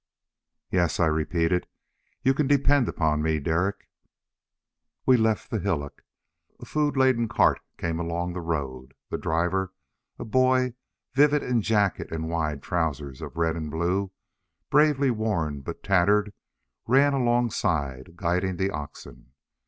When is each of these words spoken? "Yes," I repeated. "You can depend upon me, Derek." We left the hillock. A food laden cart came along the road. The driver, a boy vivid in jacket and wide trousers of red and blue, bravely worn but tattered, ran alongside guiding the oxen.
"Yes," 0.71 0.99
I 0.99 1.05
repeated. 1.05 1.67
"You 2.23 2.33
can 2.33 2.47
depend 2.47 2.89
upon 2.89 3.21
me, 3.21 3.39
Derek." 3.39 3.87
We 5.05 5.15
left 5.15 5.51
the 5.51 5.59
hillock. 5.59 6.01
A 6.59 6.65
food 6.65 6.97
laden 6.97 7.27
cart 7.27 7.59
came 7.77 7.99
along 7.99 8.33
the 8.33 8.41
road. 8.41 8.95
The 9.11 9.19
driver, 9.19 9.75
a 10.17 10.25
boy 10.25 10.73
vivid 11.13 11.43
in 11.43 11.61
jacket 11.61 12.11
and 12.11 12.27
wide 12.31 12.63
trousers 12.63 13.21
of 13.21 13.37
red 13.37 13.55
and 13.55 13.69
blue, 13.69 14.11
bravely 14.71 15.11
worn 15.11 15.61
but 15.61 15.83
tattered, 15.83 16.33
ran 16.87 17.13
alongside 17.13 18.15
guiding 18.15 18.55
the 18.57 18.71
oxen. 18.71 19.33